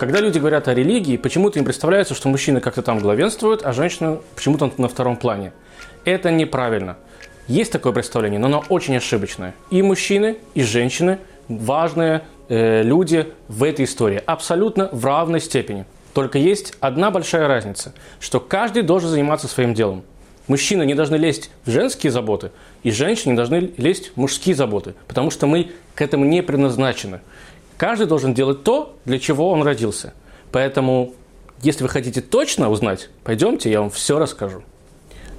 Когда 0.00 0.20
люди 0.20 0.38
говорят 0.38 0.66
о 0.66 0.72
религии, 0.72 1.18
почему-то 1.18 1.58
им 1.58 1.66
представляется, 1.66 2.14
что 2.14 2.30
мужчины 2.30 2.60
как-то 2.60 2.80
там 2.80 3.00
главенствуют, 3.00 3.60
а 3.66 3.74
женщины 3.74 4.20
почему-то 4.34 4.72
на 4.78 4.88
втором 4.88 5.14
плане. 5.14 5.52
Это 6.06 6.30
неправильно. 6.30 6.96
Есть 7.48 7.70
такое 7.70 7.92
представление, 7.92 8.40
но 8.40 8.46
оно 8.46 8.64
очень 8.70 8.96
ошибочное. 8.96 9.54
И 9.68 9.82
мужчины, 9.82 10.38
и 10.54 10.62
женщины 10.62 11.18
важные 11.48 12.22
э, 12.48 12.82
люди 12.82 13.30
в 13.48 13.62
этой 13.62 13.84
истории. 13.84 14.22
Абсолютно 14.24 14.88
в 14.90 15.04
равной 15.04 15.38
степени. 15.38 15.84
Только 16.14 16.38
есть 16.38 16.72
одна 16.80 17.10
большая 17.10 17.46
разница, 17.46 17.92
что 18.20 18.40
каждый 18.40 18.82
должен 18.82 19.10
заниматься 19.10 19.48
своим 19.48 19.74
делом. 19.74 20.02
Мужчины 20.46 20.86
не 20.86 20.94
должны 20.94 21.16
лезть 21.16 21.50
в 21.66 21.70
женские 21.70 22.10
заботы, 22.10 22.52
и 22.82 22.90
женщины 22.90 23.32
не 23.32 23.36
должны 23.36 23.70
лезть 23.76 24.12
в 24.14 24.16
мужские 24.16 24.56
заботы, 24.56 24.94
потому 25.06 25.30
что 25.30 25.46
мы 25.46 25.72
к 25.94 26.00
этому 26.00 26.24
не 26.24 26.42
предназначены. 26.42 27.20
Каждый 27.80 28.06
должен 28.06 28.34
делать 28.34 28.62
то, 28.62 28.94
для 29.06 29.18
чего 29.18 29.48
он 29.48 29.62
родился. 29.62 30.12
Поэтому, 30.52 31.14
если 31.62 31.82
вы 31.82 31.88
хотите 31.88 32.20
точно 32.20 32.68
узнать, 32.68 33.08
пойдемте, 33.24 33.70
я 33.70 33.80
вам 33.80 33.88
все 33.88 34.18
расскажу. 34.18 34.62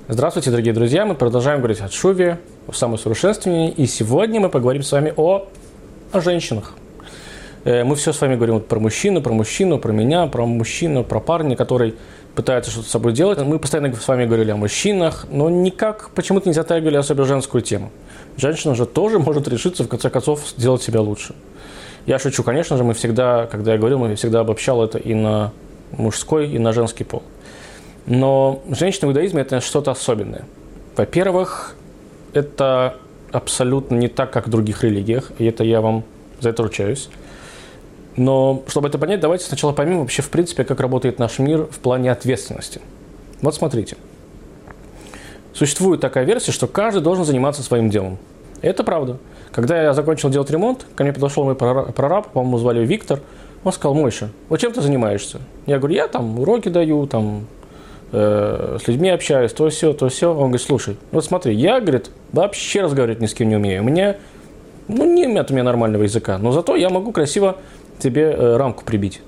Здравствуйте, 0.07 0.49
дорогие 0.49 0.73
друзья! 0.73 1.05
Мы 1.05 1.13
продолжаем 1.13 1.59
говорить 1.59 1.81
о 1.81 1.87
Шуве, 1.87 2.39
о 2.67 2.71
самосовершенствовании, 2.71 3.69
и 3.69 3.85
сегодня 3.85 4.39
мы 4.39 4.49
поговорим 4.49 4.81
с 4.81 4.91
вами 4.91 5.13
о, 5.15 5.49
о 6.11 6.19
женщинах. 6.19 6.73
Э, 7.63 7.83
мы 7.83 7.95
все 7.95 8.11
с 8.11 8.19
вами 8.19 8.35
говорим 8.37 8.59
про 8.59 8.79
мужчину, 8.79 9.21
про 9.21 9.33
мужчину, 9.33 9.77
про 9.77 9.91
меня, 9.91 10.25
про 10.25 10.43
мужчину, 10.47 11.03
про 11.03 11.19
парня, 11.19 11.55
который 11.55 11.93
пытается 12.33 12.71
что-то 12.71 12.87
с 12.87 12.91
собой 12.91 13.13
делать. 13.13 13.37
Мы 13.37 13.59
постоянно 13.59 13.93
с 13.93 14.07
вами 14.07 14.25
говорили 14.25 14.49
о 14.49 14.55
мужчинах, 14.55 15.27
но 15.29 15.47
никак 15.51 16.09
почему-то 16.15 16.49
не 16.49 16.53
затягивали 16.53 16.97
особенно 16.97 17.27
женскую 17.27 17.61
тему. 17.61 17.91
Женщина 18.35 18.73
же 18.73 18.87
тоже 18.87 19.19
может 19.19 19.47
решиться, 19.47 19.83
в 19.83 19.87
конце 19.87 20.09
концов, 20.09 20.41
сделать 20.57 20.81
себя 20.81 21.01
лучше. 21.01 21.35
Я 22.05 22.19
шучу, 22.19 22.43
конечно 22.43 22.77
же, 22.77 22.83
мы 22.83 22.93
всегда, 22.93 23.45
когда 23.45 23.73
я 23.73 23.77
говорил, 23.77 23.99
мы 23.99 24.15
всегда 24.15 24.39
обобщал 24.39 24.83
это 24.83 24.97
и 24.97 25.13
на 25.13 25.51
мужской, 25.91 26.49
и 26.49 26.57
на 26.57 26.73
женский 26.73 27.03
пол. 27.03 27.23
Но 28.05 28.61
женщина 28.69 29.07
в 29.07 29.11
иудаизме– 29.11 29.41
это 29.43 29.61
что-то 29.61 29.91
особенное. 29.91 30.45
Во-первых, 30.97 31.75
это 32.33 32.95
абсолютно 33.31 33.95
не 33.95 34.07
так, 34.07 34.31
как 34.31 34.47
в 34.47 34.49
других 34.49 34.83
религиях, 34.83 35.31
и 35.37 35.45
это 35.45 35.63
я 35.63 35.81
вам 35.81 36.03
за 36.39 36.49
это 36.49 36.63
ручаюсь. 36.63 37.09
Но 38.17 38.63
чтобы 38.67 38.87
это 38.89 38.97
понять, 38.97 39.19
давайте 39.19 39.45
сначала 39.45 39.71
поймем 39.71 39.99
вообще, 39.99 40.21
в 40.21 40.29
принципе, 40.29 40.63
как 40.63 40.79
работает 40.79 41.19
наш 41.19 41.39
мир 41.39 41.65
в 41.65 41.79
плане 41.79 42.11
ответственности. 42.11 42.81
Вот 43.41 43.55
смотрите. 43.55 43.95
Существует 45.53 46.01
такая 46.01 46.25
версия, 46.25 46.51
что 46.51 46.67
каждый 46.67 47.01
должен 47.01 47.25
заниматься 47.25 47.61
своим 47.63 47.89
делом. 47.89 48.17
Это 48.61 48.83
правда. 48.83 49.17
Когда 49.51 49.81
я 49.81 49.93
закончил 49.93 50.29
делать 50.29 50.49
ремонт, 50.49 50.85
ко 50.95 51.03
мне 51.03 51.11
подошел 51.11 51.43
мой 51.43 51.55
прораб, 51.55 52.29
по-моему, 52.31 52.57
звали 52.57 52.85
Виктор. 52.85 53.19
Он 53.63 53.71
сказал, 53.71 53.93
Мойша, 53.93 54.29
вот 54.49 54.59
чем 54.59 54.71
ты 54.71 54.81
занимаешься? 54.81 55.39
Я 55.65 55.77
говорю, 55.77 55.95
я 55.95 56.07
там 56.07 56.39
уроки 56.39 56.69
даю, 56.69 57.05
там 57.05 57.47
э, 58.11 58.77
с 58.83 58.87
людьми 58.87 59.09
общаюсь, 59.09 59.51
то 59.51 59.69
все, 59.69 59.93
то 59.93 60.09
все. 60.09 60.31
Он 60.31 60.49
говорит, 60.49 60.61
слушай, 60.61 60.97
вот 61.11 61.25
смотри, 61.25 61.53
я, 61.53 61.79
говорит, 61.79 62.09
вообще 62.31 62.81
разговаривать 62.81 63.21
ни 63.21 63.27
с 63.27 63.33
кем 63.33 63.49
не 63.49 63.57
умею. 63.57 63.81
У 63.81 63.85
меня, 63.85 64.15
ну, 64.87 65.05
нет 65.05 65.51
у 65.51 65.53
меня 65.53 65.63
нормального 65.63 66.03
языка, 66.03 66.37
но 66.37 66.51
зато 66.51 66.75
я 66.75 66.89
могу 66.89 67.11
красиво 67.11 67.57
тебе 67.99 68.31
э, 68.31 68.57
рамку 68.57 68.83
прибить. 68.83 69.21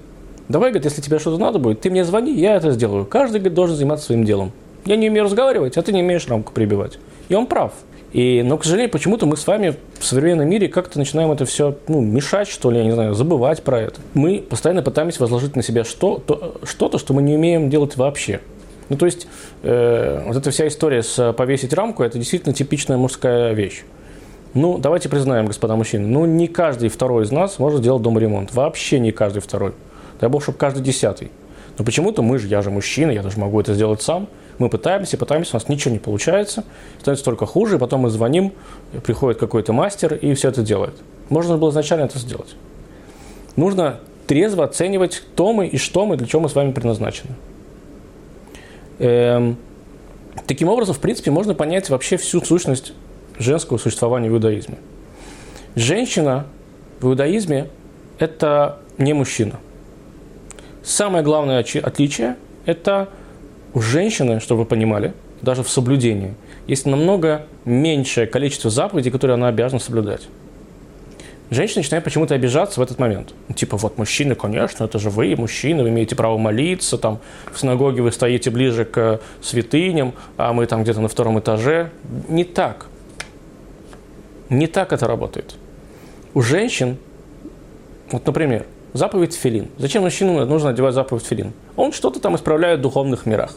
Давай, 0.49 0.71
говорит, 0.71 0.85
если 0.85 1.01
тебе 1.01 1.19
что-то 1.19 1.37
надо 1.37 1.59
будет, 1.59 1.81
ты 1.81 1.89
мне 1.89 2.03
звони, 2.03 2.33
я 2.33 2.55
это 2.55 2.71
сделаю. 2.71 3.05
Каждый, 3.05 3.37
говорит, 3.37 3.53
должен 3.53 3.75
заниматься 3.75 4.07
своим 4.07 4.23
делом. 4.23 4.51
Я 4.85 4.95
не 4.95 5.09
умею 5.09 5.25
разговаривать, 5.25 5.77
а 5.77 5.81
ты 5.81 5.93
не 5.93 6.01
умеешь 6.01 6.27
рамку 6.27 6.51
прибивать. 6.53 6.97
И 7.29 7.35
он 7.35 7.45
прав. 7.45 7.71
И, 8.13 8.43
но, 8.45 8.59
к 8.59 8.63
сожалению, 8.63 8.91
почему-то 8.91 9.25
мы 9.25 9.35
с 9.35 9.47
вами 9.47 9.75
в 9.97 10.05
современном 10.05 10.47
мире 10.47 10.67
как-то 10.67 10.99
начинаем 10.99 11.31
это 11.31 11.45
все 11.45 11.75
ну, 11.87 11.99
мешать, 11.99 12.47
что 12.47 12.69
ли, 12.69 12.77
я 12.77 12.83
не 12.83 12.91
знаю, 12.91 13.15
забывать 13.15 13.63
про 13.63 13.81
это. 13.81 13.99
Мы 14.13 14.37
постоянно 14.47 14.83
пытаемся 14.83 15.19
возложить 15.19 15.55
на 15.55 15.63
себя 15.63 15.83
что, 15.83 16.19
то, 16.19 16.57
что-то, 16.63 16.99
что 16.99 17.15
мы 17.15 17.23
не 17.23 17.35
умеем 17.35 17.71
делать 17.71 17.97
вообще. 17.97 18.41
Ну, 18.89 18.97
то 18.97 19.07
есть, 19.07 19.27
э, 19.63 20.23
вот 20.27 20.37
эта 20.37 20.51
вся 20.51 20.67
история 20.67 21.01
с 21.01 21.33
повесить 21.33 21.73
рамку, 21.73 22.03
это 22.03 22.19
действительно 22.19 22.53
типичная 22.53 22.97
мужская 22.97 23.53
вещь. 23.53 23.83
Ну, 24.53 24.77
давайте 24.77 25.09
признаем, 25.09 25.47
господа 25.47 25.75
мужчины, 25.75 26.07
ну, 26.07 26.25
не 26.25 26.47
каждый 26.47 26.89
второй 26.89 27.23
из 27.23 27.31
нас 27.31 27.57
может 27.57 27.79
сделать 27.79 28.03
дома 28.03 28.19
ремонт. 28.19 28.53
Вообще 28.53 28.99
не 28.99 29.11
каждый 29.11 29.41
второй. 29.41 29.73
Дай 30.21 30.29
бог, 30.29 30.43
чтобы 30.43 30.59
каждый 30.59 30.83
десятый. 30.83 31.31
Но 31.79 31.83
почему-то 31.83 32.21
мы 32.21 32.37
же, 32.37 32.47
я 32.47 32.61
же 32.61 32.69
мужчина, 32.69 33.09
я 33.09 33.23
даже 33.23 33.39
могу 33.39 33.59
это 33.59 33.73
сделать 33.73 34.03
сам. 34.03 34.27
Мы 34.59 34.69
пытаемся, 34.69 35.17
пытаемся, 35.17 35.55
у 35.55 35.59
нас 35.59 35.67
ничего 35.67 35.93
не 35.93 35.99
получается, 35.99 36.63
становится 36.99 37.25
только 37.25 37.45
хуже, 37.45 37.75
и 37.75 37.79
потом 37.79 38.01
мы 38.01 38.09
звоним, 38.09 38.53
приходит 39.03 39.39
какой-то 39.39 39.73
мастер 39.73 40.13
и 40.13 40.33
все 40.33 40.49
это 40.49 40.61
делает. 40.61 40.93
Можно 41.29 41.57
было 41.57 41.71
изначально 41.71 42.03
это 42.03 42.19
сделать. 42.19 42.55
Нужно 43.55 43.99
трезво 44.27 44.63
оценивать, 44.65 45.17
кто 45.17 45.53
мы 45.53 45.67
и 45.67 45.77
что 45.77 46.05
мы, 46.05 46.17
для 46.17 46.27
чего 46.27 46.43
мы 46.43 46.49
с 46.49 46.55
вами 46.55 46.71
предназначены. 46.71 47.31
Эм, 48.99 49.57
таким 50.47 50.69
образом, 50.69 50.95
в 50.95 50.99
принципе, 50.99 51.31
можно 51.31 51.53
понять 51.55 51.89
вообще 51.89 52.17
всю 52.17 52.41
сущность 52.41 52.93
женского 53.39 53.77
существования 53.77 54.29
в 54.29 54.33
иудаизме. 54.33 54.77
Женщина 55.75 56.45
в 56.99 57.07
иудаизме– 57.07 57.69
это 58.19 58.79
не 58.97 59.13
мужчина. 59.13 59.59
Самое 60.83 61.23
главное 61.23 61.59
отличие– 61.59 62.35
это 62.65 63.09
у 63.73 63.81
женщины, 63.81 64.39
чтобы 64.39 64.61
вы 64.61 64.65
понимали, 64.65 65.13
даже 65.41 65.63
в 65.63 65.69
соблюдении, 65.69 66.33
есть 66.67 66.85
намного 66.85 67.45
меньшее 67.65 68.27
количество 68.27 68.69
заповедей, 68.69 69.11
которые 69.11 69.35
она 69.35 69.47
обязана 69.47 69.79
соблюдать. 69.79 70.27
Женщина 71.49 71.81
начинает 71.81 72.03
почему-то 72.03 72.33
обижаться 72.33 72.79
в 72.79 72.83
этот 72.83 72.97
момент. 72.97 73.33
Типа, 73.55 73.77
вот 73.77 73.97
мужчины, 73.97 74.33
конечно, 74.33 74.85
это 74.85 74.97
же 74.97 75.09
вы, 75.09 75.35
мужчины, 75.35 75.83
вы 75.83 75.89
имеете 75.89 76.15
право 76.15 76.37
молиться, 76.37 76.97
там, 76.97 77.19
в 77.51 77.59
синагоге 77.59 78.01
вы 78.01 78.11
стоите 78.11 78.49
ближе 78.49 78.85
к 78.85 79.19
святыням, 79.41 80.13
а 80.37 80.53
мы 80.53 80.65
там 80.65 80.83
где-то 80.83 81.01
на 81.01 81.07
втором 81.07 81.39
этаже. 81.39 81.91
Не 82.27 82.43
так. 82.43 82.87
Не 84.49 84.67
так 84.67 84.93
это 84.93 85.05
работает. 85.05 85.55
У 86.33 86.41
женщин, 86.41 86.97
вот, 88.09 88.25
например, 88.25 88.65
заповедь 88.93 89.35
филин. 89.35 89.67
Зачем 89.77 90.03
мужчину 90.03 90.45
нужно 90.45 90.69
одевать 90.69 90.93
заповедь 90.93 91.25
филин? 91.25 91.53
Он 91.75 91.91
что-то 91.91 92.19
там 92.19 92.35
исправляет 92.35 92.79
в 92.79 92.83
духовных 92.83 93.25
мирах. 93.25 93.55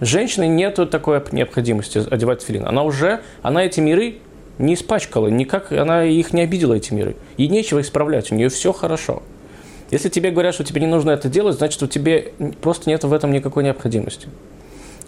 Женщине 0.00 0.48
нет 0.48 0.78
такой 0.90 1.22
необходимости 1.32 2.02
одевать 2.10 2.42
филин. 2.42 2.66
Она 2.66 2.82
уже, 2.82 3.20
она 3.42 3.64
эти 3.64 3.80
миры 3.80 4.16
не 4.58 4.74
испачкала, 4.74 5.28
никак 5.28 5.72
она 5.72 6.04
их 6.04 6.32
не 6.32 6.42
обидела, 6.42 6.74
эти 6.74 6.92
миры. 6.92 7.16
Ей 7.36 7.48
нечего 7.48 7.80
исправлять, 7.80 8.30
у 8.32 8.34
нее 8.34 8.48
все 8.48 8.72
хорошо. 8.72 9.22
Если 9.90 10.08
тебе 10.08 10.30
говорят, 10.30 10.54
что 10.54 10.64
тебе 10.64 10.80
не 10.80 10.86
нужно 10.86 11.12
это 11.12 11.28
делать, 11.28 11.56
значит, 11.56 11.82
у 11.82 11.86
тебя 11.86 12.22
просто 12.60 12.90
нет 12.90 13.04
в 13.04 13.12
этом 13.12 13.32
никакой 13.32 13.64
необходимости. 13.64 14.28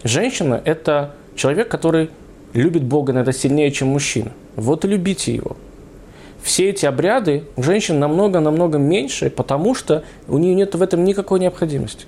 Женщина– 0.03 0.61
это 0.65 1.13
человек, 1.35 1.67
который 1.67 2.09
любит 2.53 2.83
Бога, 2.83 3.13
наверное, 3.13 3.33
сильнее, 3.33 3.71
чем 3.71 3.89
мужчина. 3.89 4.31
Вот 4.55 4.85
и 4.85 4.87
любите 4.87 5.33
его. 5.33 5.57
Все 6.47 6.69
эти 6.69 6.85
обряды 6.85 7.43
у 7.57 7.61
женщин 7.61 7.99
намного-намного 7.99 8.77
меньше, 8.77 9.29
потому 9.29 9.75
что 9.75 10.05
у 10.29 10.37
нее 10.37 10.55
нет 10.55 10.75
в 10.75 10.81
этом 10.81 11.03
никакой 11.03 11.41
необходимости. 11.41 12.05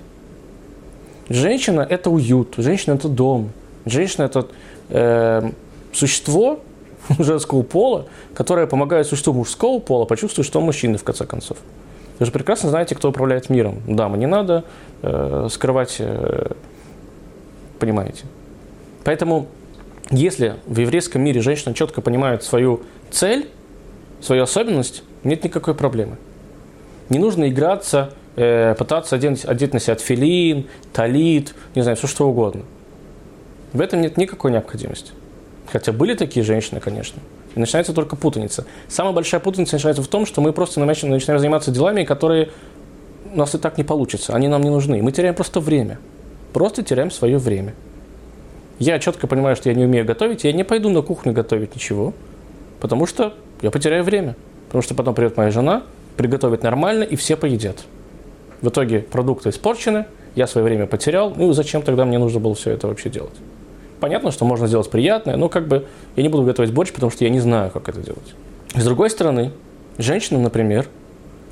Женщина– 1.28 1.86
это 1.90 2.08
уют, 2.08 2.54
женщина– 2.56 2.94
это 2.94 3.08
дом, 3.08 3.50
женщина– 3.84 4.22
это 4.24 4.46
э, 4.88 5.50
существо 5.92 6.60
женского 7.18 7.60
пола, 7.60 8.06
которое 8.32 8.66
помогает 8.66 9.06
существу 9.06 9.34
мужского 9.34 9.78
пола 9.78 10.06
почувствовать, 10.06 10.46
что 10.46 10.58
он 10.58 10.64
мужчина, 10.64 10.96
в 10.96 11.04
конце 11.04 11.26
концов. 11.26 11.58
Вы 12.18 12.24
же 12.24 12.32
прекрасно 12.32 12.70
знаете, 12.70 12.94
кто 12.94 13.10
управляет 13.10 13.50
миром. 13.50 13.82
Дамы, 13.86 14.16
не 14.16 14.26
надо 14.26 14.64
э, 15.02 15.48
скрывать, 15.50 15.96
э, 15.98 16.52
понимаете. 17.78 18.24
Поэтому, 19.04 19.48
если 20.10 20.54
в 20.64 20.78
еврейском 20.78 21.20
мире 21.20 21.42
женщина 21.42 21.74
четко 21.74 22.00
понимает 22.00 22.42
свою 22.42 22.80
цель, 23.10 23.46
свою 24.20 24.42
особенность, 24.42 25.02
нет 25.24 25.44
никакой 25.44 25.74
проблемы. 25.74 26.16
Не 27.08 27.18
нужно 27.18 27.48
играться 27.48 28.12
э, 28.36 28.74
пытаться 28.78 29.16
одеть, 29.16 29.44
одеть 29.44 29.72
на 29.72 29.80
себя 29.80 29.96
филин, 29.96 30.66
талит, 30.92 31.54
не 31.74 31.82
знаю, 31.82 31.96
все 31.96 32.06
что 32.06 32.28
угодно. 32.28 32.62
В 33.72 33.80
этом 33.80 34.00
нет 34.00 34.16
никакой 34.16 34.52
необходимости. 34.52 35.12
Хотя 35.70 35.92
были 35.92 36.14
такие 36.14 36.44
женщины, 36.44 36.80
конечно. 36.80 37.20
И 37.54 37.60
начинается 37.60 37.92
только 37.92 38.16
путаница. 38.16 38.66
Самая 38.88 39.12
большая 39.12 39.40
путаница 39.40 39.74
начинается 39.76 40.02
в 40.02 40.08
том, 40.08 40.26
что 40.26 40.40
мы 40.40 40.52
просто 40.52 40.80
начинаем, 40.80 41.14
начинаем 41.14 41.38
заниматься 41.38 41.70
делами, 41.70 42.04
которые 42.04 42.50
у 43.32 43.36
нас 43.36 43.54
и 43.54 43.58
так 43.58 43.78
не 43.78 43.84
получится. 43.84 44.34
Они 44.34 44.48
нам 44.48 44.62
не 44.62 44.70
нужны. 44.70 45.02
Мы 45.02 45.12
теряем 45.12 45.34
просто 45.34 45.60
время. 45.60 45.98
Просто 46.52 46.82
теряем 46.82 47.10
свое 47.10 47.38
время. 47.38 47.74
Я 48.78 48.98
четко 48.98 49.26
понимаю, 49.26 49.56
что 49.56 49.68
я 49.68 49.74
не 49.74 49.84
умею 49.84 50.06
готовить, 50.06 50.44
я 50.44 50.52
не 50.52 50.64
пойду 50.64 50.88
на 50.88 51.02
кухню 51.02 51.32
готовить 51.32 51.74
ничего, 51.74 52.14
потому 52.80 53.06
что 53.06 53.34
я 53.62 53.70
потеряю 53.70 54.04
время. 54.04 54.36
Потому 54.66 54.82
что 54.82 54.94
потом 54.94 55.14
придет 55.14 55.36
моя 55.36 55.50
жена, 55.50 55.82
приготовит 56.16 56.62
нормально, 56.62 57.02
и 57.02 57.16
все 57.16 57.36
поедят. 57.36 57.78
В 58.60 58.68
итоге 58.68 59.00
продукты 59.00 59.48
испорчены, 59.48 60.06
я 60.36 60.46
свое 60.46 60.64
время 60.64 60.86
потерял, 60.86 61.32
ну 61.34 61.52
зачем 61.52 61.82
тогда 61.82 62.04
мне 62.04 62.18
нужно 62.18 62.38
было 62.38 62.54
все 62.54 62.70
это 62.70 62.86
вообще 62.86 63.10
делать? 63.10 63.34
Понятно, 63.98 64.30
что 64.30 64.44
можно 64.44 64.66
сделать 64.66 64.88
приятное, 64.88 65.36
но 65.36 65.48
как 65.48 65.66
бы 65.66 65.86
я 66.16 66.22
не 66.22 66.28
буду 66.28 66.44
готовить 66.44 66.72
борщ, 66.72 66.92
потому 66.92 67.10
что 67.10 67.24
я 67.24 67.30
не 67.30 67.40
знаю, 67.40 67.70
как 67.70 67.88
это 67.88 68.00
делать. 68.00 68.34
С 68.74 68.84
другой 68.84 69.10
стороны, 69.10 69.50
женщина, 69.98 70.38
например, 70.38 70.86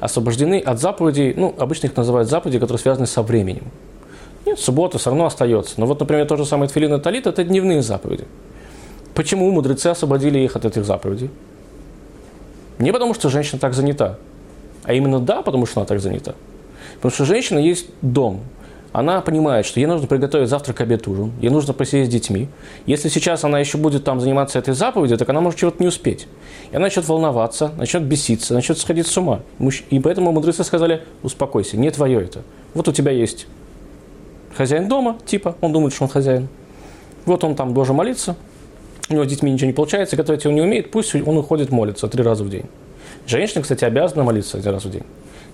освобождены 0.00 0.60
от 0.60 0.78
заповедей, 0.78 1.34
ну, 1.36 1.54
обычно 1.58 1.88
их 1.88 1.96
называют 1.96 2.28
заповеди, 2.28 2.58
которые 2.58 2.80
связаны 2.80 3.06
со 3.06 3.22
временем. 3.22 3.64
Нет, 4.46 4.58
суббота 4.58 4.98
все 4.98 5.10
равно 5.10 5.26
остается. 5.26 5.74
Но 5.78 5.86
вот, 5.86 6.00
например, 6.00 6.26
то 6.26 6.36
же 6.36 6.46
самое 6.46 6.70
Тфилин 6.70 6.94
и 6.94 7.00
Талит– 7.00 7.26
это 7.26 7.44
дневные 7.44 7.82
заповеди. 7.82 8.24
Почему 9.14 9.50
мудрецы 9.50 9.88
освободили 9.88 10.38
их 10.38 10.56
от 10.56 10.64
этих 10.64 10.84
заповедей? 10.84 11.30
Не 12.78 12.92
потому, 12.92 13.14
что 13.14 13.28
женщина 13.28 13.58
так 13.58 13.74
занята, 13.74 14.18
а 14.84 14.94
именно 14.94 15.20
да, 15.20 15.42
потому 15.42 15.66
что 15.66 15.80
она 15.80 15.86
так 15.86 16.00
занята. 16.00 16.34
Потому 16.96 17.12
что 17.12 17.24
женщина 17.24 17.58
есть 17.58 17.86
дом. 18.02 18.40
Она 18.92 19.20
понимает, 19.20 19.66
что 19.66 19.80
ей 19.80 19.86
нужно 19.86 20.06
приготовить 20.06 20.48
завтрак, 20.48 20.80
обед, 20.80 21.06
ужин. 21.06 21.32
Ей 21.42 21.50
нужно 21.50 21.74
посидеть 21.74 22.08
с 22.08 22.10
детьми. 22.10 22.48
Если 22.86 23.08
сейчас 23.08 23.44
она 23.44 23.58
еще 23.58 23.76
будет 23.76 24.02
там 24.02 24.18
заниматься 24.18 24.58
этой 24.58 24.72
заповедью, 24.72 25.18
так 25.18 25.28
она 25.28 25.40
может 25.40 25.60
чего-то 25.60 25.82
не 25.82 25.88
успеть. 25.88 26.26
И 26.72 26.76
она 26.76 26.86
начнет 26.86 27.06
волноваться, 27.06 27.72
начнет 27.76 28.02
беситься, 28.04 28.54
начнет 28.54 28.78
сходить 28.78 29.06
с 29.06 29.16
ума. 29.18 29.40
И 29.90 30.00
поэтому 30.00 30.32
мудрецы 30.32 30.64
сказали, 30.64 31.02
успокойся, 31.22 31.76
не 31.76 31.90
твое 31.90 32.22
это. 32.22 32.42
Вот 32.72 32.88
у 32.88 32.92
тебя 32.92 33.12
есть 33.12 33.46
хозяин 34.56 34.88
дома, 34.88 35.18
типа, 35.26 35.54
он 35.60 35.72
думает, 35.72 35.92
что 35.92 36.04
он 36.04 36.10
хозяин. 36.10 36.48
Вот 37.26 37.44
он 37.44 37.54
там 37.54 37.74
должен 37.74 37.94
молиться, 37.94 38.36
у 39.08 39.14
него 39.14 39.24
с 39.24 39.28
детьми 39.28 39.50
ничего 39.50 39.66
не 39.66 39.72
получается, 39.72 40.16
готовить 40.16 40.44
он 40.46 40.54
не 40.54 40.60
умеет, 40.60 40.90
пусть 40.90 41.14
он 41.14 41.36
уходит 41.36 41.70
молиться 41.70 42.08
три 42.08 42.22
раза 42.22 42.44
в 42.44 42.50
день. 42.50 42.66
Женщина, 43.26 43.62
кстати, 43.62 43.84
обязана 43.84 44.24
молиться 44.24 44.58
один 44.58 44.72
раз 44.72 44.84
в 44.84 44.90
день. 44.90 45.04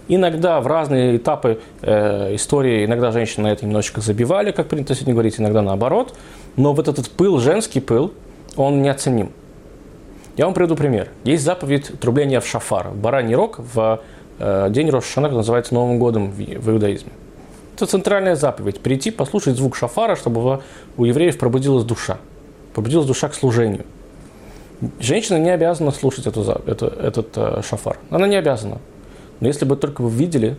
Иногда 0.07 0.61
в 0.61 0.67
разные 0.67 1.17
этапы 1.17 1.61
э, 1.81 2.35
истории, 2.35 2.85
иногда 2.85 3.11
женщины 3.11 3.45
на 3.45 3.53
это 3.53 3.65
немножечко 3.65 4.01
забивали, 4.01 4.53
как 4.53 4.69
принято 4.69 4.95
сегодня 4.95 5.15
говорить, 5.15 5.41
иногда 5.41 5.63
наоборот. 5.63 6.15
Но 6.57 6.75
вот 6.75 6.89
этот 6.89 7.09
пыл, 7.11 7.39
женский 7.39 7.81
пыл, 7.81 8.13
он 8.57 8.83
неоценим. 8.83 9.33
Я 10.37 10.45
вам 10.45 10.55
приведу 10.55 10.77
пример. 10.77 11.09
Есть 11.25 11.45
заповедь 11.45 11.99
трубления 12.01 12.41
в 12.41 12.47
шафар, 12.47 12.91
бараний 12.91 13.35
рог 13.35 13.59
в 13.59 14.01
э, 14.39 14.69
день 14.71 14.91
Рошашана, 14.91 15.29
называется 15.29 15.75
Новым 15.75 15.99
годом 15.99 16.31
в, 16.31 16.37
в 16.37 16.71
иудаизме. 16.71 17.13
Это 17.75 17.87
центральная 17.87 18.37
заповедь. 18.37 18.81
Прийти, 18.81 19.11
послушать 19.11 19.57
звук 19.57 19.75
шафара, 19.75 20.17
чтобы 20.17 20.61
у 20.97 21.05
евреев 21.05 21.39
пробудилась 21.39 21.85
душа. 21.85 22.19
Пробудилась 22.75 23.07
душа 23.07 23.29
к 23.29 23.35
служению. 23.35 23.87
Женщина 24.99 25.39
не 25.39 25.51
обязана 25.51 25.93
слушать 25.93 26.27
эту, 26.27 26.43
эту, 26.43 26.87
этот 26.87 27.29
э, 27.37 27.63
шафар. 27.63 27.99
Она 28.11 28.27
не 28.27 28.37
обязана. 28.37 28.81
Но 29.41 29.47
если 29.47 29.65
бы 29.65 29.77
только 29.77 30.03
вы 30.03 30.11
видели, 30.11 30.57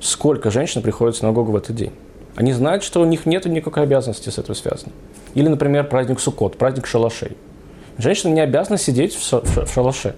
сколько 0.00 0.50
женщин 0.50 0.82
приходит 0.82 1.16
в 1.16 1.18
синагогу 1.18 1.52
в 1.52 1.56
этот 1.56 1.74
день. 1.74 1.92
Они 2.36 2.52
знают, 2.52 2.84
что 2.84 3.00
у 3.00 3.04
них 3.04 3.26
нет 3.26 3.46
никакой 3.46 3.82
обязанности 3.82 4.28
с 4.28 4.38
этим 4.38 4.54
связанной. 4.54 4.92
Или, 5.34 5.48
например, 5.48 5.88
праздник 5.88 6.20
Суккот, 6.20 6.56
праздник 6.56 6.86
шалашей. 6.86 7.36
Женщина 7.96 8.32
не 8.32 8.40
обязана 8.40 8.78
сидеть 8.78 9.14
в 9.14 9.66
шалаше 9.66 10.14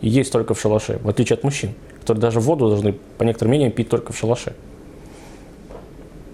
и 0.00 0.08
есть 0.08 0.30
только 0.30 0.52
в 0.52 0.60
шалаше, 0.60 0.98
в 1.02 1.08
отличие 1.08 1.36
от 1.36 1.44
мужчин, 1.44 1.74
которые 2.00 2.20
даже 2.20 2.40
воду 2.40 2.68
должны, 2.68 2.92
по 3.16 3.22
некоторым 3.22 3.50
мнениям, 3.52 3.72
пить 3.72 3.88
только 3.88 4.12
в 4.12 4.18
шалаше. 4.18 4.54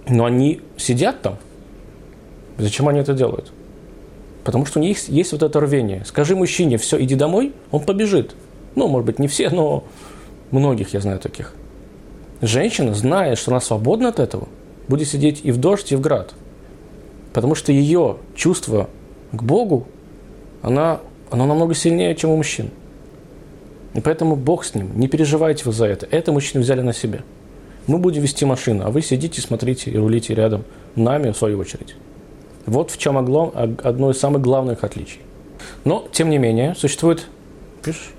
Но 0.08 0.24
они 0.24 0.60
сидят 0.76 1.22
там. 1.22 1.36
Зачем 2.58 2.88
они 2.88 2.98
это 2.98 3.14
делают? 3.14 3.52
Потому 4.44 4.64
что 4.64 4.78
у 4.78 4.82
них 4.82 5.08
есть 5.08 5.32
вот 5.32 5.42
это 5.42 5.60
рвение. 5.60 6.04
Скажи 6.04 6.34
мужчине, 6.34 6.78
все, 6.78 7.00
иди 7.02 7.14
домой, 7.14 7.52
он 7.70 7.80
побежит. 7.80 8.34
Ну, 8.74 8.88
может 8.88 9.06
быть, 9.06 9.18
не 9.18 9.28
все, 9.28 9.50
но 9.50 9.84
многих 10.50 10.94
я 10.94 11.00
знаю 11.00 11.18
таких. 11.18 11.54
Женщина, 12.40 12.94
зная, 12.94 13.36
что 13.36 13.50
она 13.50 13.60
свободна 13.60 14.08
от 14.08 14.18
этого, 14.18 14.48
будет 14.88 15.08
сидеть 15.08 15.40
и 15.44 15.52
в 15.52 15.58
дождь, 15.58 15.92
и 15.92 15.96
в 15.96 16.00
град. 16.00 16.32
Потому 17.32 17.54
что 17.54 17.70
ее 17.70 18.16
чувство 18.34 18.88
к 19.32 19.42
Богу, 19.42 19.86
она, 20.62 21.00
оно 21.30 21.46
намного 21.46 21.74
сильнее, 21.74 22.14
чем 22.16 22.30
у 22.30 22.36
мужчин. 22.36 22.70
И 23.94 24.00
поэтому 24.00 24.36
Бог 24.36 24.64
с 24.64 24.74
ним. 24.74 24.90
Не 24.98 25.08
переживайте 25.08 25.64
вы 25.64 25.72
за 25.72 25.86
это. 25.86 26.06
Это 26.10 26.32
мужчины 26.32 26.62
взяли 26.62 26.80
на 26.80 26.92
себя. 26.92 27.20
Мы 27.86 27.98
будем 27.98 28.22
вести 28.22 28.44
машину, 28.44 28.84
а 28.86 28.90
вы 28.90 29.02
сидите, 29.02 29.40
смотрите 29.40 29.90
и 29.90 29.96
рулите 29.96 30.34
рядом 30.34 30.64
нами, 30.94 31.30
в 31.30 31.36
свою 31.36 31.58
очередь. 31.58 31.96
Вот 32.66 32.90
в 32.90 32.98
чем 32.98 33.18
одно 33.18 34.10
из 34.10 34.18
самых 34.18 34.42
главных 34.42 34.84
отличий. 34.84 35.20
Но, 35.84 36.06
тем 36.12 36.30
не 36.30 36.38
менее, 36.38 36.74
существует... 36.74 37.26
Пишешь? 37.82 38.12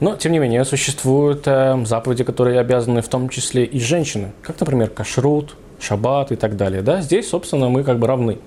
Но, 0.00 0.16
тем 0.16 0.32
не 0.32 0.38
менее, 0.38 0.64
существуют 0.64 1.42
э, 1.46 1.84
заповеди, 1.84 2.24
которые 2.24 2.58
обязаны 2.58 3.02
в 3.02 3.08
том 3.08 3.28
числе 3.28 3.64
и 3.64 3.78
женщины, 3.78 4.32
как, 4.42 4.58
например, 4.58 4.88
кашрут, 4.88 5.56
шаббат 5.78 6.32
и 6.32 6.36
так 6.36 6.56
далее. 6.56 6.80
Да? 6.80 7.02
Здесь, 7.02 7.28
собственно, 7.28 7.68
мы 7.68 7.84
как 7.84 7.98
бы 7.98 8.06
равны. 8.06 8.38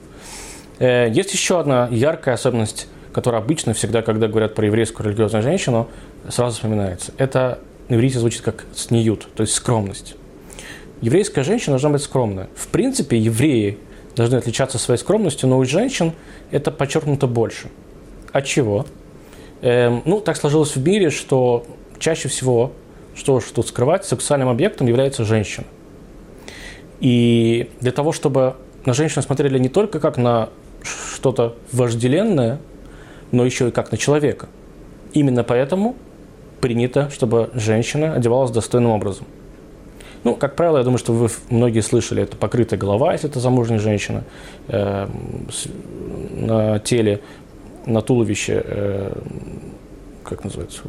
Э, 0.80 1.10
есть 1.12 1.32
еще 1.32 1.60
одна 1.60 1.88
яркая 1.92 2.34
особенность, 2.34 2.88
которая 3.14 3.42
обычно 3.42 3.74
всегда, 3.74 4.02
когда 4.02 4.28
говорят 4.28 4.56
про 4.56 4.66
еврейскую 4.66 5.08
религиозную 5.08 5.44
женщину, 5.44 5.88
сразу 6.28 6.56
вспоминается. 6.56 7.14
Это 7.18 7.60
на 7.88 7.96
иврите 7.96 8.18
звучит 8.18 8.42
как 8.42 8.66
сниют, 8.74 9.28
то 9.36 9.42
есть 9.42 9.54
скромность. 9.54 10.16
Еврейская 11.02 11.44
женщина 11.44 11.74
должна 11.74 11.90
быть 11.90 12.02
скромная. 12.02 12.48
В 12.56 12.68
принципе, 12.70 13.18
евреи 13.18 13.78
должны 14.16 14.36
отличаться 14.36 14.78
своей 14.78 15.00
скромностью, 15.00 15.50
но 15.50 15.58
у 15.58 15.66
женщин 15.66 16.14
это 16.52 16.72
подчеркнуто 16.72 17.28
больше. 17.28 17.70
От 18.32 18.46
чего? 18.46 18.86
Эм, 19.62 20.02
ну, 20.06 20.20
так 20.20 20.38
сложилось 20.38 20.76
в 20.76 20.86
мире, 20.86 21.10
что 21.10 21.66
чаще 22.00 22.28
всего, 22.28 22.72
что 23.16 23.40
ж 23.40 23.46
тут 23.54 23.68
скрывать, 23.68 24.06
сексуальным 24.06 24.50
объектом 24.50 24.88
является 24.88 25.24
женщина. 25.24 25.66
И 27.00 27.70
для 27.82 27.92
того, 27.92 28.12
чтобы 28.12 28.56
на 28.86 28.94
женщину 28.94 29.22
смотрели 29.22 29.58
не 29.60 29.70
только 29.70 30.00
как 30.00 30.18
на 30.18 30.50
что-то 30.84 31.56
вожделенное, 31.72 32.60
но 33.32 33.46
еще 33.46 33.70
и 33.70 33.72
как 33.72 33.92
на 33.92 33.98
человека. 33.98 34.48
Именно 35.14 35.44
поэтому 35.44 35.96
принято, 36.62 37.10
чтобы 37.10 37.50
женщина 37.54 38.14
одевалась 38.14 38.52
достойным 38.52 38.92
образом. 38.92 39.26
Ну, 40.24 40.36
как 40.36 40.56
правило, 40.56 40.78
я 40.78 40.84
думаю, 40.84 40.98
что 40.98 41.14
вы 41.14 41.30
многие 41.50 41.82
слышали, 41.82 42.24
это 42.24 42.38
покрытая 42.38 42.80
голова, 42.80 43.14
если 43.14 43.30
это 43.30 43.40
замужняя 43.40 43.80
женщина, 43.80 44.24
э, 44.68 45.08
с, 45.52 45.68
на 46.32 46.80
теле, 46.80 47.22
на 47.86 48.02
туловище, 48.02 48.62
э, 48.66 49.14
как 50.24 50.44
называется, 50.44 50.82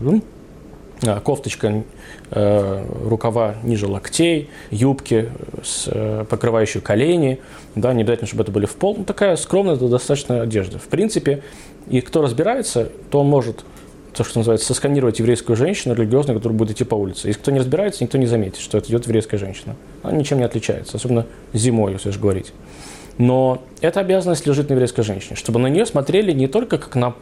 а, 1.07 1.21
кофточка, 1.21 1.83
э, 2.31 2.87
рукава 3.05 3.57
ниже 3.63 3.87
локтей, 3.89 4.49
юбки, 4.71 5.29
с, 5.63 5.89
э, 5.91 6.25
покрывающие 6.29 6.81
колени, 6.81 7.41
да, 7.75 7.93
не 7.93 8.03
обязательно, 8.03 8.29
чтобы 8.29 8.45
это 8.45 8.53
были 8.53 8.67
в 8.67 8.75
пол, 8.75 8.95
ну, 8.99 9.05
такая 9.05 9.37
скромная, 9.37 9.77
достаточно 9.77 10.43
одежда. 10.43 10.79
В 10.79 10.87
принципе, 10.87 11.43
и 11.89 12.01
кто 12.01 12.23
разбирается, 12.23 12.91
то 13.11 13.21
он 13.21 13.27
может 13.27 13.65
то, 14.15 14.25
что 14.25 14.39
называется, 14.39 14.67
сосканировать 14.67 15.19
еврейскую 15.19 15.57
женщину 15.57 15.95
религиозную, 15.95 16.39
которая 16.39 16.57
будет 16.57 16.71
идти 16.73 16.85
по 16.85 16.95
улице. 16.95 17.29
Если 17.29 17.41
кто 17.41 17.51
не 17.51 17.59
разбирается, 17.59 18.05
никто 18.05 18.17
не 18.17 18.27
заметит, 18.27 18.61
что 18.61 18.79
это 18.79 18.89
идет 18.89 19.07
еврейская 19.07 19.37
женщина. 19.37 19.77
Она 20.03 20.17
ничем 20.17 20.39
не 20.39 20.45
отличается, 20.45 20.97
особенно 20.97 21.27
зимой, 21.53 21.93
если 21.93 22.11
же 22.11 22.21
говорить. 22.21 22.53
Но 23.19 23.63
эта 23.81 24.01
обязанность 24.01 24.47
лежит 24.47 24.69
на 24.69 24.75
еврейской 24.75 25.03
женщине, 25.03 25.37
чтобы 25.37 25.59
на 25.59 25.67
нее 25.67 25.85
смотрели 25.85 26.33
не 26.33 26.47
только 26.47 26.79
как 26.79 26.95
на 26.95 27.15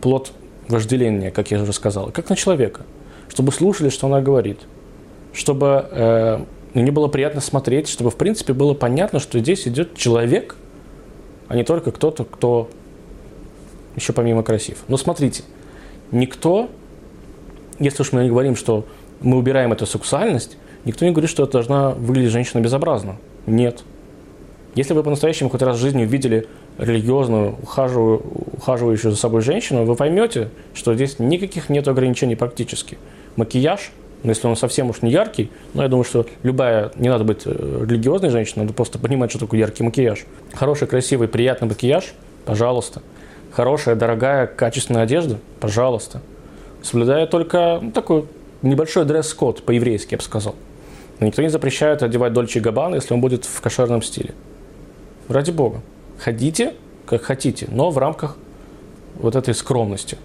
плод 0.00 0.32
вожделения, 0.68 1.30
как 1.30 1.50
я 1.50 1.62
уже 1.62 1.72
сказал, 1.72 2.08
а 2.08 2.12
как 2.12 2.28
на 2.28 2.36
человека, 2.36 2.82
чтобы 3.28 3.52
слушали, 3.52 3.88
что 3.90 4.06
она 4.06 4.20
говорит, 4.20 4.58
чтобы 5.32 5.86
э, 5.90 6.44
не 6.74 6.90
было 6.90 7.08
приятно 7.08 7.40
смотреть, 7.40 7.88
чтобы, 7.88 8.10
в 8.10 8.16
принципе, 8.16 8.52
было 8.52 8.74
понятно, 8.74 9.20
что 9.20 9.38
здесь 9.38 9.66
идет 9.68 9.96
человек, 9.96 10.56
а 11.48 11.56
не 11.56 11.64
только 11.64 11.92
кто-то, 11.92 12.24
кто 12.24 12.70
еще 13.96 14.12
помимо 14.12 14.42
красив. 14.42 14.78
Но 14.88 14.96
смотрите– 14.96 15.42
никто, 16.12 16.70
если 17.78 18.02
уж 18.02 18.12
мы 18.12 18.22
не 18.22 18.28
говорим, 18.28 18.54
что 18.54 18.84
мы 19.20 19.38
убираем 19.38 19.72
эту 19.72 19.86
сексуальность, 19.86 20.56
никто 20.84 21.04
не 21.04 21.10
говорит, 21.10 21.30
что 21.30 21.44
это 21.44 21.52
должна 21.52 21.90
выглядеть 21.90 22.30
женщина 22.30 22.60
безобразно. 22.60 23.16
Нет. 23.46 23.82
Если 24.74 24.94
вы 24.94 25.02
по-настоящему 25.02 25.50
хоть 25.50 25.62
раз 25.62 25.76
в 25.76 25.80
жизни 25.80 26.04
увидели 26.04 26.46
религиозную, 26.78 27.56
ухаживаю, 27.62 28.22
ухаживающую 28.56 29.10
за 29.10 29.18
собой 29.18 29.42
женщину, 29.42 29.84
вы 29.84 29.94
поймете, 29.96 30.48
что 30.72 30.94
здесь 30.94 31.18
никаких 31.18 31.68
нет 31.68 31.86
ограничений 31.88 32.36
практически. 32.36 32.96
Макияж, 33.36 33.90
ну, 34.22 34.30
если 34.30 34.46
он 34.46 34.56
совсем 34.56 34.88
уж 34.88 35.02
не 35.02 35.10
яркий, 35.10 35.50
но 35.74 35.82
я 35.82 35.88
думаю, 35.88 36.04
что 36.04 36.26
любая, 36.42 36.92
не 36.96 37.08
надо 37.08 37.24
быть 37.24 37.42
э, 37.44 37.84
религиозной 37.86 38.30
женщиной, 38.30 38.62
надо 38.62 38.72
просто 38.72 38.98
понимать, 38.98 39.30
что 39.30 39.40
такое 39.40 39.60
яркий 39.60 39.82
макияж. 39.82 40.24
Хороший, 40.54 40.86
красивый, 40.86 41.28
приятный 41.28 41.68
макияж, 41.68 42.14
пожалуйста 42.46 43.02
хорошая, 43.52 43.94
дорогая, 43.94 44.46
качественная 44.46 45.02
одежда, 45.02 45.38
пожалуйста. 45.60 46.20
Соблюдая 46.82 47.26
только 47.26 47.78
ну, 47.80 47.92
такой 47.92 48.26
небольшой 48.62 49.04
дресс-код, 49.04 49.64
по-еврейски, 49.64 50.14
я 50.14 50.18
бы 50.18 50.24
сказал. 50.24 50.54
Но 51.20 51.26
никто 51.26 51.42
не 51.42 51.48
запрещает 51.48 52.02
одевать 52.02 52.32
Дольче 52.32 52.60
Габбана, 52.60 52.96
если 52.96 53.14
он 53.14 53.20
будет 53.20 53.44
в 53.44 53.60
кошерном 53.60 54.02
стиле. 54.02 54.34
Ради 55.28 55.50
бога. 55.50 55.80
Ходите, 56.18 56.74
как 57.06 57.22
хотите, 57.22 57.68
но 57.70 57.90
в 57.90 57.98
рамках 57.98 58.36
вот 59.14 59.36
этой 59.36 59.54
скромности. 59.54 60.18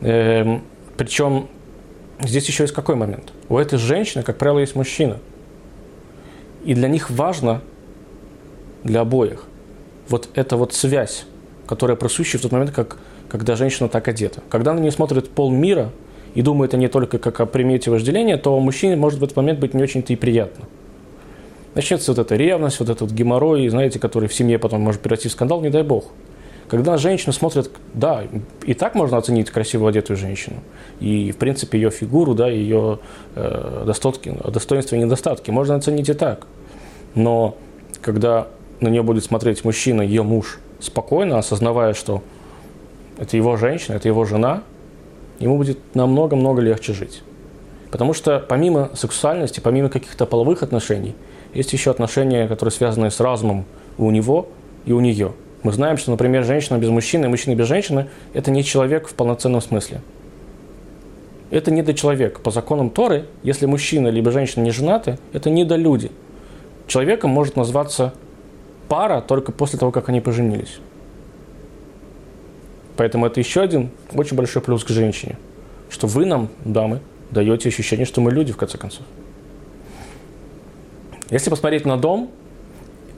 Эм, 0.00 0.62
причем 0.96 1.48
здесь 2.20 2.48
еще 2.48 2.64
есть 2.64 2.74
какой 2.74 2.96
момент? 2.96 3.32
У 3.48 3.58
этой 3.58 3.78
женщины, 3.78 4.22
как 4.24 4.38
правило, 4.38 4.58
есть 4.58 4.74
мужчина. 4.74 5.18
И 6.64 6.74
для 6.74 6.88
них 6.88 7.10
важно, 7.10 7.62
для 8.82 9.02
обоих, 9.02 9.44
вот 10.08 10.28
эта 10.34 10.56
вот 10.56 10.72
связь 10.72 11.24
которая 11.70 11.96
присуща 11.96 12.36
в 12.36 12.40
тот 12.40 12.50
момент, 12.50 12.72
как, 12.72 12.96
когда 13.28 13.54
женщина 13.54 13.88
так 13.88 14.08
одета. 14.08 14.42
Когда 14.48 14.74
на 14.74 14.80
нее 14.80 14.90
смотрит 14.90 15.30
пол 15.30 15.52
мира, 15.52 15.92
и 16.34 16.42
думает 16.42 16.74
они 16.74 16.88
только 16.88 17.18
как 17.18 17.38
о 17.38 17.46
примете 17.46 17.92
вожделения, 17.92 18.36
то 18.38 18.58
мужчине 18.58 18.96
может 18.96 19.20
в 19.20 19.22
этот 19.22 19.36
момент 19.36 19.60
быть 19.60 19.72
не 19.72 19.80
очень-то 19.80 20.12
и 20.12 20.16
приятно. 20.16 20.64
Начнется 21.76 22.10
вот 22.10 22.18
эта 22.18 22.34
ревность, 22.34 22.80
вот 22.80 22.88
этот 22.88 23.12
геморрой, 23.12 23.68
знаете, 23.68 24.00
который 24.00 24.28
в 24.28 24.34
семье 24.34 24.58
потом 24.58 24.80
может 24.80 25.00
перейти 25.00 25.28
в 25.28 25.32
скандал, 25.32 25.60
не 25.60 25.70
дай 25.70 25.84
бог. 25.84 26.06
Когда 26.66 26.96
женщина 26.96 27.32
смотрит, 27.32 27.70
да, 27.94 28.24
и 28.64 28.74
так 28.74 28.96
можно 28.96 29.16
оценить 29.16 29.48
красиво 29.50 29.88
одетую 29.88 30.16
женщину, 30.16 30.56
и, 30.98 31.30
в 31.30 31.36
принципе, 31.36 31.78
ее 31.78 31.90
фигуру, 31.90 32.34
да, 32.34 32.48
ее 32.48 32.98
э, 33.36 33.84
достоинства 33.86 34.96
и 34.96 34.98
недостатки 34.98 35.52
можно 35.52 35.76
оценить 35.76 36.08
и 36.08 36.14
так. 36.14 36.48
Но 37.14 37.56
когда 38.02 38.48
на 38.80 38.88
нее 38.88 39.04
будет 39.04 39.22
смотреть 39.22 39.64
мужчина, 39.64 40.02
ее 40.02 40.24
муж, 40.24 40.58
спокойно, 40.80 41.38
осознавая, 41.38 41.94
что 41.94 42.22
это 43.18 43.36
его 43.36 43.56
женщина, 43.56 43.96
это 43.96 44.08
его 44.08 44.24
жена, 44.24 44.62
ему 45.38 45.56
будет 45.56 45.78
намного-много 45.94 46.60
легче 46.62 46.92
жить. 46.92 47.22
Потому 47.90 48.14
что 48.14 48.44
помимо 48.48 48.90
сексуальности, 48.94 49.60
помимо 49.60 49.88
каких-то 49.88 50.26
половых 50.26 50.62
отношений, 50.62 51.14
есть 51.54 51.72
еще 51.72 51.90
отношения, 51.90 52.46
которые 52.46 52.72
связаны 52.72 53.10
с 53.10 53.20
разумом 53.20 53.64
у 53.98 54.10
него 54.10 54.48
и 54.86 54.92
у 54.92 55.00
нее. 55.00 55.32
Мы 55.62 55.72
знаем, 55.72 55.98
что, 55.98 56.10
например, 56.10 56.44
женщина 56.44 56.78
без 56.78 56.88
мужчины 56.88 57.26
и 57.26 57.28
мужчина 57.28 57.54
без 57.54 57.66
женщины– 57.66 58.08
это 58.32 58.50
не 58.50 58.64
человек 58.64 59.08
в 59.08 59.14
полноценном 59.14 59.60
смысле. 59.60 60.00
Это 61.50 61.70
недочеловек. 61.70 62.40
По 62.40 62.50
законам 62.50 62.90
Торы, 62.90 63.26
если 63.42 63.66
мужчина 63.66 64.08
либо 64.08 64.30
женщина 64.30 64.62
не 64.62 64.70
женаты, 64.70 65.18
это 65.32 65.50
недолюди. 65.50 66.12
Человеком 66.86 67.30
может 67.30 67.56
назваться 67.56 68.14
пара 68.90 69.20
только 69.20 69.52
после 69.52 69.78
того, 69.78 69.92
как 69.92 70.08
они 70.08 70.20
поженились. 70.20 70.80
Поэтому 72.96 73.24
это 73.24 73.38
еще 73.38 73.62
один 73.62 73.90
очень 74.12 74.36
большой 74.36 74.60
плюс 74.62 74.82
к 74.82 74.88
женщине, 74.88 75.38
что 75.88 76.08
вы 76.08 76.26
нам, 76.26 76.48
дамы, 76.64 77.00
даете 77.30 77.68
ощущение, 77.68 78.04
что 78.04 78.20
мы 78.20 78.32
люди, 78.32 78.52
в 78.52 78.56
конце 78.56 78.78
концов. 78.78 79.04
Если 81.30 81.50
посмотреть 81.50 81.86
на 81.86 81.96
дом, 81.96 82.32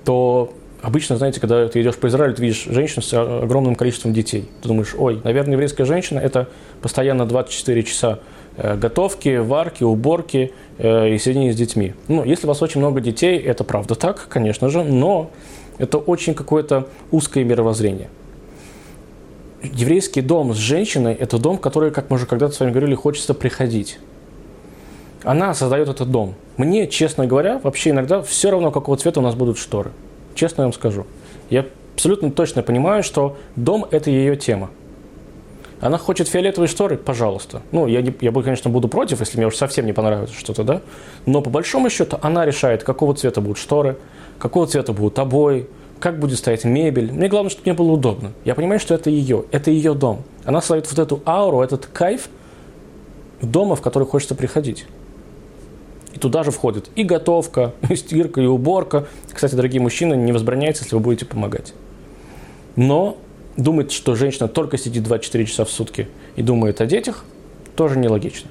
то 0.04 0.52
обычно, 0.82 1.16
знаете, 1.16 1.40
когда 1.40 1.66
ты 1.68 1.80
идешь 1.80 1.96
по 1.96 2.08
Израилю, 2.08 2.34
ты 2.34 2.42
видишь 2.42 2.64
женщину 2.64 3.00
с 3.00 3.14
огромным 3.14 3.74
количеством 3.74 4.12
детей. 4.12 4.50
Ты 4.60 4.68
думаешь, 4.68 4.94
ой, 4.96 5.22
наверное, 5.24 5.54
еврейская 5.54 5.86
женщина– 5.86 6.18
это 6.20 6.50
постоянно 6.82 7.24
24 7.24 7.82
часа 7.84 8.18
э, 8.58 8.76
готовки, 8.76 9.38
варки, 9.38 9.84
уборки 9.84 10.52
э, 10.76 11.14
и 11.14 11.18
сидения 11.18 11.50
с 11.50 11.56
детьми. 11.56 11.94
Ну, 12.08 12.24
если 12.24 12.46
у 12.46 12.48
вас 12.48 12.60
очень 12.60 12.80
много 12.80 13.00
детей, 13.00 13.38
это 13.38 13.64
правда 13.64 13.94
так, 13.94 14.28
конечно 14.28 14.68
же, 14.68 14.84
но 14.84 15.30
это 15.78 15.98
очень 15.98 16.34
какое-то 16.34 16.88
узкое 17.10 17.44
мировоззрение. 17.44 18.08
Еврейский 19.62 20.22
дом 20.22 20.54
с 20.54 20.56
женщиной– 20.56 21.14
это 21.20 21.38
дом, 21.38 21.58
в 21.58 21.60
который, 21.60 21.90
как 21.92 22.10
мы 22.10 22.16
уже 22.16 22.26
когда-то 22.26 22.54
с 22.54 22.60
вами 22.60 22.70
говорили, 22.70 22.94
хочется 22.94 23.32
приходить 23.32 23.98
она 25.24 25.54
создает 25.54 25.88
этот 25.88 26.10
дом. 26.10 26.34
Мне, 26.56 26.86
честно 26.86 27.26
говоря, 27.26 27.60
вообще 27.62 27.90
иногда 27.90 28.22
все 28.22 28.50
равно, 28.50 28.70
какого 28.70 28.96
цвета 28.96 29.20
у 29.20 29.22
нас 29.22 29.34
будут 29.34 29.58
шторы. 29.58 29.92
Честно 30.34 30.62
я 30.62 30.66
вам 30.66 30.72
скажу. 30.72 31.06
Я 31.50 31.66
абсолютно 31.94 32.30
точно 32.30 32.62
понимаю, 32.62 33.02
что 33.02 33.36
дом– 33.56 33.86
это 33.90 34.10
ее 34.10 34.36
тема. 34.36 34.70
Она 35.80 35.98
хочет 35.98 36.28
фиолетовые 36.28 36.68
шторы, 36.68 36.96
пожалуйста. 36.96 37.62
Ну, 37.72 37.86
я, 37.86 38.02
не, 38.02 38.14
я, 38.20 38.30
конечно, 38.30 38.70
буду 38.70 38.86
против, 38.86 39.18
если 39.20 39.36
мне 39.36 39.48
уж 39.48 39.56
совсем 39.56 39.84
не 39.84 39.92
понравится 39.92 40.34
что-то, 40.34 40.62
да. 40.62 40.80
Но 41.26 41.42
по 41.42 41.50
большому 41.50 41.90
счету 41.90 42.18
она 42.22 42.46
решает, 42.46 42.84
какого 42.84 43.14
цвета 43.14 43.40
будут 43.40 43.58
шторы, 43.58 43.96
какого 44.42 44.66
цвета 44.66 44.92
будут 44.92 45.20
обои, 45.20 45.68
как 46.00 46.18
будет 46.18 46.36
стоять 46.36 46.64
мебель. 46.64 47.12
Мне 47.12 47.28
главное, 47.28 47.48
чтобы 47.48 47.66
мне 47.66 47.74
было 47.74 47.92
удобно. 47.92 48.32
Я 48.44 48.56
понимаю, 48.56 48.80
что 48.80 48.92
это 48.92 49.08
ее, 49.08 49.44
это 49.52 49.70
ее 49.70 49.94
дом. 49.94 50.24
Она 50.44 50.60
создает 50.60 50.90
вот 50.90 50.98
эту 50.98 51.22
ауру, 51.24 51.60
этот 51.60 51.86
кайф 51.86 52.28
дома, 53.40 53.76
в 53.76 53.82
который 53.82 54.02
хочется 54.02 54.34
приходить. 54.34 54.84
И 56.12 56.18
туда 56.18 56.42
же 56.42 56.50
входит 56.50 56.90
и 56.96 57.04
готовка, 57.04 57.72
и 57.88 57.94
стирка, 57.94 58.40
и 58.40 58.46
уборка. 58.46 59.06
Кстати, 59.32 59.54
дорогие 59.54 59.80
мужчины, 59.80 60.14
не 60.14 60.32
возбраняется, 60.32 60.82
если 60.82 60.96
вы 60.96 61.02
будете 61.02 61.24
помогать. 61.24 61.72
Но 62.74 63.18
думать, 63.56 63.92
что 63.92 64.16
женщина 64.16 64.48
только 64.48 64.76
сидит 64.76 65.04
24 65.04 65.46
часа 65.46 65.64
в 65.64 65.70
сутки 65.70 66.08
и 66.34 66.42
думает 66.42 66.80
о 66.80 66.86
детях, 66.86 67.24
тоже 67.76 67.96
нелогично. 67.96 68.50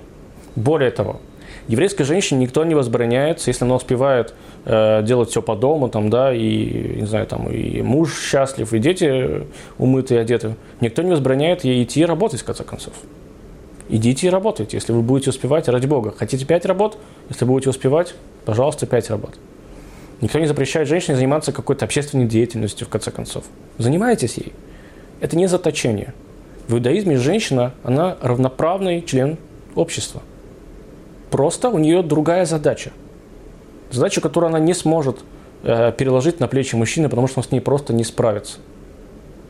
Более 0.56 0.92
того, 0.92 1.20
еврейской 1.68 2.04
женщине 2.04 2.42
никто 2.42 2.64
не 2.66 2.76
возбраняется, 2.76 3.50
если 3.50 3.66
она 3.66 3.76
успевает 3.76 4.34
э, 4.66 5.02
делать 5.04 5.30
все 5.30 5.42
по 5.42 5.56
дому, 5.56 5.90
там, 5.90 6.10
да, 6.10 6.34
и, 6.34 7.00
не 7.02 7.06
знаю, 7.06 7.28
там, 7.28 7.50
и 7.50 7.82
муж 7.82 8.20
счастлив, 8.20 8.74
и 8.74 8.80
дети 8.80 9.44
умыты 9.78 10.16
и 10.16 10.18
одеты. 10.18 10.56
Никто 10.80 11.02
не 11.02 11.12
возбраняет 11.12 11.64
ей 11.64 11.84
идти 11.84 12.06
работать, 12.06 12.42
в 12.42 12.46
конце 12.46 12.64
концов 12.64 12.94
идите 13.92 14.28
и 14.28 14.30
работайте, 14.30 14.78
если 14.78 14.94
вы 14.94 15.02
будете 15.02 15.30
успевать, 15.30 15.68
ради 15.68 15.86
бога. 15.86 16.14
Хотите 16.18 16.46
5 16.46 16.66
работ? 16.66 16.98
Если 17.30 17.46
будете 17.46 17.70
успевать, 17.70 18.16
пожалуйста, 18.46 18.88
5 18.88 19.10
работ. 19.12 19.36
Никто 20.22 20.40
не 20.40 20.48
запрещает 20.48 20.88
женщине 20.88 21.18
заниматься 21.18 21.52
какой-то 21.52 21.86
общественной 21.86 22.26
деятельностью, 22.26 22.88
в 22.88 22.90
конце 22.90 23.12
концов. 23.12 23.44
Занимайтесь 23.78 24.36
ей. 24.36 24.54
Это 25.20 25.36
не 25.36 25.48
заточение. 25.48 26.14
В 26.68 26.76
иудаизме 26.76 27.18
женщина, 27.18 27.74
она 27.84 28.18
равноправный 28.22 29.02
член 29.02 29.38
общества. 29.76 30.22
Просто 31.32 31.70
у 31.70 31.80
нее 31.80 32.04
другая 32.04 32.46
задача. 32.46 32.92
Задача, 33.90 34.22
которую 34.22 34.50
она 34.50 34.60
не 34.60 34.74
сможет 34.74 35.20
э, 35.64 35.94
переложить 35.98 36.40
на 36.42 36.48
плечи 36.48 36.76
мужчины, 36.76 37.10
потому 37.10 37.28
что 37.28 37.40
он 37.40 37.46
с 37.46 37.52
ней 37.52 37.62
просто 37.62 37.94
не 37.94 38.04
справится. 38.04 38.58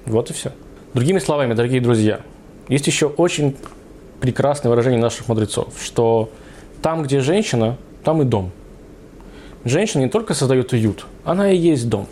Вот 0.06 0.30
и 0.30 0.34
все. 0.34 0.52
Другими 0.94 1.20
словами, 1.20 1.54
дорогие 1.54 1.82
друзья, 1.82 2.22
есть 2.68 2.86
еще 2.86 3.08
очень 3.08 3.58
прекрасное 4.20 4.70
выражение 4.70 5.02
наших 5.02 5.28
мудрецов, 5.28 5.74
что 5.82 6.30
там, 6.82 7.04
где 7.04 7.20
женщина, 7.20 7.78
там 8.04 8.22
и 8.22 8.26
дом. 8.26 8.52
Женщина 9.66 10.02
не 10.02 10.10
только 10.10 10.34
создает 10.34 10.74
уют, 10.74 11.06
она 11.24 11.52
и 11.52 11.58
есть 11.58 11.90
дом. 11.90 12.08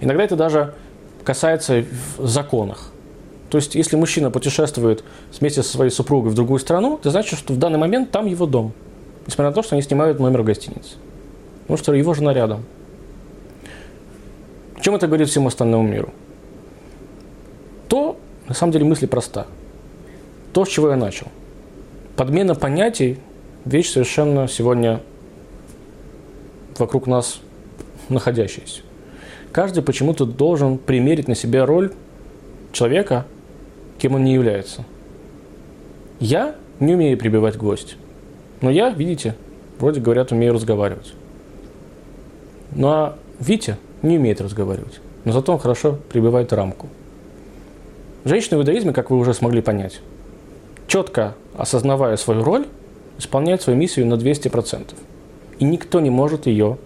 Иногда 0.00 0.24
это 0.24 0.36
даже 0.36 0.74
касается 1.24 1.84
в 2.18 2.26
законах. 2.26 2.90
То 3.54 3.58
есть, 3.58 3.76
если 3.76 3.94
мужчина 3.94 4.32
путешествует 4.32 5.04
вместе 5.38 5.62
со 5.62 5.68
своей 5.68 5.92
супругой 5.92 6.32
в 6.32 6.34
другую 6.34 6.58
страну, 6.58 6.96
это 6.96 7.12
значит, 7.12 7.38
что 7.38 7.52
в 7.52 7.56
данный 7.56 7.78
момент 7.78 8.10
там 8.10 8.26
его 8.26 8.46
дом. 8.46 8.72
Несмотря 9.28 9.50
на 9.50 9.52
то, 9.52 9.62
что 9.62 9.76
они 9.76 9.82
снимают 9.82 10.18
номер 10.18 10.42
в 10.42 10.44
гостинице. 10.44 10.96
Потому 11.60 11.78
что 11.78 11.94
его 11.94 12.14
жена 12.14 12.34
рядом. 12.34 12.64
О 14.76 14.80
чем 14.80 14.96
это 14.96 15.06
говорит 15.06 15.28
всему 15.28 15.46
остальному 15.46 15.84
миру? 15.86 16.12
То, 17.86 18.16
на 18.48 18.54
самом 18.54 18.72
деле, 18.72 18.86
мысль 18.86 19.06
проста– 19.06 19.46
то, 20.52 20.64
с 20.64 20.68
чего 20.68 20.90
я 20.90 20.96
начал. 20.96 21.28
Подмена 22.16 22.56
понятий– 22.56 23.20
вещь 23.64 23.92
совершенно 23.92 24.48
сегодня 24.48 25.00
вокруг 26.76 27.06
нас 27.06 27.38
находящаяся. 28.08 28.80
Каждый 29.52 29.84
почему-то 29.84 30.24
должен 30.24 30.76
примерить 30.76 31.28
на 31.28 31.36
себя 31.36 31.64
роль 31.66 31.92
человека, 32.72 33.26
кем 33.98 34.14
он 34.14 34.24
не 34.24 34.34
является. 34.34 34.84
Я 36.20 36.54
не 36.80 36.94
умею 36.94 37.18
прибивать 37.18 37.56
гвоздь. 37.56 37.96
Но 38.60 38.70
я, 38.70 38.90
видите, 38.90 39.34
вроде 39.78 40.00
говорят, 40.00 40.32
умею 40.32 40.54
разговаривать. 40.54 41.14
Ну 42.74 42.88
а 42.88 43.18
Витя 43.40 43.76
не 44.02 44.18
умеет 44.18 44.40
разговаривать. 44.40 45.00
Но 45.24 45.32
зато 45.32 45.52
он 45.52 45.58
хорошо 45.58 45.98
прибивает 46.10 46.52
рамку. 46.52 46.88
Женщины 48.24 48.56
в 48.56 48.60
иудаизме, 48.60 48.92
как 48.92 49.10
вы 49.10 49.18
уже 49.18 49.34
смогли 49.34 49.60
понять, 49.60 50.00
четко 50.86 51.34
осознавая 51.56 52.16
свою 52.16 52.42
роль, 52.42 52.66
исполняет 53.18 53.62
свою 53.62 53.78
миссию 53.78 54.06
на 54.06 54.14
200%. 54.14 54.94
И 55.58 55.64
никто 55.64 56.00
не 56.00 56.10
может 56.10 56.46
ее 56.46 56.78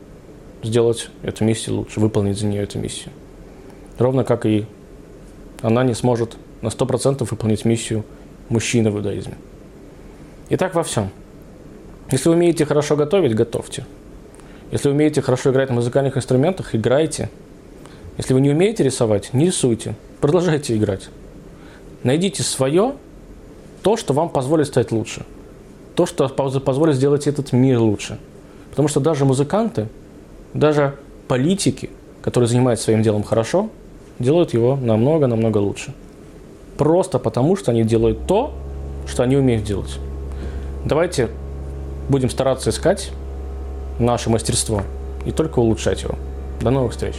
сделать, 0.63 1.11
эту 1.23 1.45
миссию 1.45 1.77
лучше, 1.77 2.01
выполнить 2.01 2.39
за 2.39 2.47
нее 2.47 2.63
эту 2.63 2.79
миссию. 2.79 3.13
Ровно 3.99 4.25
как 4.25 4.47
и 4.47 4.67
она 5.63 5.85
не 5.85 5.95
сможет 5.95 6.37
на 6.63 6.69
100% 6.69 7.27
выполнить 7.31 7.65
миссию 7.65 8.05
мужчины 8.49 8.91
в 8.91 8.97
иудаизме. 8.97 9.35
И 10.49 10.57
так 10.57 10.75
во 10.75 10.83
всем. 10.83 11.11
Если 12.11 12.29
умеете 12.31 12.65
хорошо 12.65 12.97
готовить, 12.97 13.35
готовьте. 13.35 13.85
Если 14.71 14.89
умеете 14.89 15.21
хорошо 15.23 15.51
играть 15.51 15.69
на 15.69 15.75
музыкальных 15.77 16.17
инструментах, 16.17 16.75
играйте. 16.75 17.31
Если 18.17 18.35
вы 18.35 18.41
не 18.41 18.51
умеете 18.51 18.83
рисовать, 18.83 19.33
не 19.33 19.47
рисуйте. 19.47 19.95
Продолжайте 20.21 20.77
играть. 20.77 21.09
Найдите 22.03 22.43
свое 22.43 22.95
то, 23.83 23.97
что 23.97 24.15
вам 24.15 24.31
позволит 24.31 24.67
стать 24.67 24.91
лучше. 24.91 25.25
То, 25.95 26.07
что 26.07 26.29
позволит 26.29 26.97
сделать 26.97 27.27
этот 27.27 27.53
мир 27.53 27.79
лучше. 27.79 28.19
Потому 28.71 28.89
что 28.89 29.01
даже 29.01 29.25
музыканты, 29.25 29.89
даже 30.55 30.97
политики, 31.29 31.91
которые 32.23 32.49
занимаются 32.49 32.85
своим 32.87 33.03
делом 33.03 33.23
хорошо, 33.23 33.69
делают 34.19 34.55
его 34.55 34.77
намного-намного 34.77 35.59
лучше. 35.59 35.95
Просто 36.79 37.19
потому, 37.19 37.57
что 37.57 37.73
они 37.73 37.83
делают 37.83 38.27
то, 38.27 38.55
что 39.07 39.25
они 39.25 39.37
умеют 39.37 39.65
делать. 39.65 39.99
Давайте 40.85 41.29
будем 42.09 42.31
стараться 42.31 42.71
искать 42.71 43.11
наше 43.99 44.31
мастерство 44.31 44.83
и 45.27 45.33
только 45.33 45.59
улучшать 45.59 46.03
его. 46.05 46.15
До 46.61 46.71
новых 46.71 46.93
встреч! 46.93 47.17